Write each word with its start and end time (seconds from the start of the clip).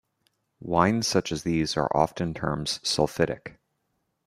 Wines 0.59 1.05
such 1.05 1.31
as 1.31 1.43
these 1.43 1.77
are 1.77 1.95
often 1.95 2.33
termed 2.33 2.65
"sulfitic". 2.65 3.57